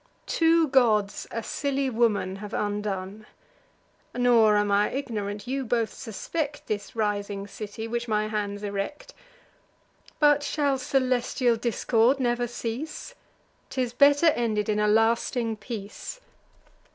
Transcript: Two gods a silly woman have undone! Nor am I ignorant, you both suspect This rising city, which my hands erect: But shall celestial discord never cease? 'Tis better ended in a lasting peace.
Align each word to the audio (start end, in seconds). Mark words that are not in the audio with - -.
Two 0.25 0.67
gods 0.69 1.27
a 1.29 1.43
silly 1.43 1.87
woman 1.87 2.37
have 2.37 2.55
undone! 2.55 3.27
Nor 4.15 4.57
am 4.57 4.71
I 4.71 4.89
ignorant, 4.89 5.45
you 5.45 5.63
both 5.63 5.93
suspect 5.93 6.65
This 6.65 6.95
rising 6.95 7.45
city, 7.45 7.87
which 7.87 8.07
my 8.07 8.27
hands 8.27 8.63
erect: 8.63 9.13
But 10.17 10.41
shall 10.41 10.79
celestial 10.79 11.55
discord 11.55 12.19
never 12.19 12.47
cease? 12.47 13.13
'Tis 13.69 13.93
better 13.93 14.29
ended 14.31 14.69
in 14.69 14.79
a 14.79 14.87
lasting 14.87 15.57
peace. 15.57 16.19